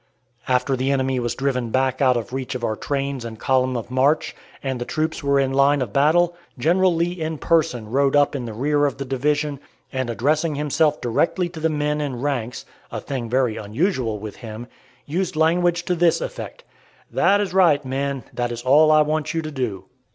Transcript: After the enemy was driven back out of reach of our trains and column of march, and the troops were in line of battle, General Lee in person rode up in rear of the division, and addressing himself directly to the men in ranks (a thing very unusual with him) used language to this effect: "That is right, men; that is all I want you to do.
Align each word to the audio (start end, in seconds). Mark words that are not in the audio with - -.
After 0.47 0.75
the 0.75 0.89
enemy 0.89 1.19
was 1.19 1.35
driven 1.35 1.69
back 1.69 2.01
out 2.01 2.17
of 2.17 2.33
reach 2.33 2.55
of 2.55 2.63
our 2.63 2.75
trains 2.75 3.23
and 3.23 3.37
column 3.39 3.77
of 3.77 3.91
march, 3.91 4.35
and 4.63 4.81
the 4.81 4.83
troops 4.83 5.21
were 5.21 5.39
in 5.39 5.53
line 5.53 5.79
of 5.79 5.93
battle, 5.93 6.35
General 6.57 6.95
Lee 6.95 7.11
in 7.11 7.37
person 7.37 7.87
rode 7.91 8.15
up 8.15 8.35
in 8.35 8.47
rear 8.47 8.87
of 8.87 8.97
the 8.97 9.05
division, 9.05 9.59
and 9.93 10.09
addressing 10.09 10.55
himself 10.55 11.01
directly 11.01 11.49
to 11.49 11.59
the 11.59 11.69
men 11.69 12.01
in 12.01 12.19
ranks 12.19 12.65
(a 12.91 12.99
thing 12.99 13.29
very 13.29 13.57
unusual 13.57 14.17
with 14.17 14.37
him) 14.37 14.65
used 15.05 15.35
language 15.35 15.85
to 15.85 15.93
this 15.93 16.19
effect: 16.19 16.63
"That 17.11 17.39
is 17.39 17.53
right, 17.53 17.85
men; 17.85 18.23
that 18.33 18.51
is 18.51 18.63
all 18.63 18.89
I 18.91 19.01
want 19.03 19.35
you 19.35 19.43
to 19.43 19.51
do. 19.51 19.85